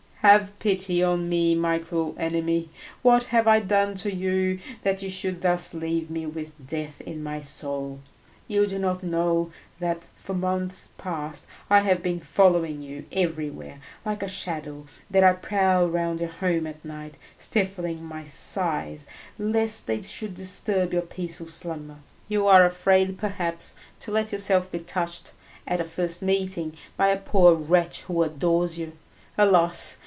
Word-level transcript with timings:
"Have 0.23 0.59
pity 0.59 1.01
on 1.01 1.29
me, 1.29 1.55
my 1.55 1.79
cruel 1.79 2.13
enemy! 2.19 2.69
What 3.01 3.23
have 3.33 3.47
I 3.47 3.59
done 3.59 3.95
to 3.95 4.13
you 4.13 4.59
that 4.83 5.01
you 5.01 5.09
should 5.09 5.41
thus 5.41 5.73
leave 5.73 6.11
me 6.11 6.27
with 6.27 6.53
death 6.63 7.01
in 7.01 7.23
my 7.23 7.39
soul? 7.41 8.01
You 8.47 8.67
do 8.67 8.77
not 8.77 9.01
know 9.01 9.49
that, 9.79 10.03
for 10.13 10.35
months 10.35 10.89
past, 10.99 11.47
I 11.71 11.79
have 11.79 12.03
been 12.03 12.19
following 12.19 12.81
you 12.83 13.05
everywhere 13.11 13.79
like 14.05 14.21
a 14.21 14.27
shadow, 14.27 14.85
that 15.09 15.23
I 15.23 15.33
prowl 15.33 15.87
round 15.89 16.19
your 16.19 16.29
home 16.29 16.67
at 16.67 16.85
night, 16.85 17.17
stifling 17.39 18.05
my 18.05 18.23
sighs 18.23 19.07
lest 19.39 19.87
they 19.87 20.03
should 20.03 20.35
disturb 20.35 20.93
your 20.93 21.01
peaceful 21.01 21.47
slumber. 21.47 21.97
You 22.27 22.45
are 22.45 22.63
afraid, 22.63 23.17
perhaps, 23.17 23.73
to 24.01 24.11
let 24.11 24.31
yourself 24.31 24.71
be 24.71 24.77
touched, 24.79 25.33
at 25.65 25.79
a 25.81 25.83
first 25.83 26.21
meeting, 26.21 26.75
by 26.95 27.07
a 27.07 27.17
poor 27.17 27.55
wretch 27.55 28.01
who 28.01 28.21
adores 28.21 28.77
you. 28.77 28.91
Alas! 29.35 29.97